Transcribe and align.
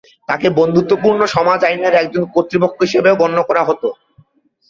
তাঁকে 0.29 0.47
'বন্ধুত্বপূর্ণ 0.51 1.21
সমাজ 1.35 1.59
আইনের 1.63 1.93
একজন 1.95 2.23
কর্তৃপক্ষ' 2.33 2.83
হিসেবেও 2.85 3.19
গণ্য 3.21 3.37
করা 3.49 3.63
হতো। 3.69 3.87